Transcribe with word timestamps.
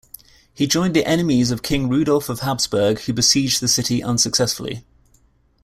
He 0.55 0.65
joined 0.65 0.95
the 0.95 1.05
enemies 1.05 1.51
of 1.51 1.61
King 1.61 1.87
Rudolph 1.87 2.27
of 2.27 2.39
Habsburg 2.39 3.01
who 3.01 3.13
besieged 3.13 3.61
the 3.61 3.67
city 3.67 4.01
unsuccessfully. 4.01 4.83